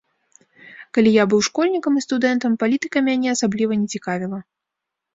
Калі 0.97 1.11
я 1.17 1.23
быў 1.33 1.43
школьнікам 1.49 1.93
і 2.01 2.05
студэнтам, 2.07 2.51
палітыка 2.65 3.07
мяне 3.11 3.27
асабліва 3.37 3.73
не 3.87 3.95
цікавіла. 3.97 4.39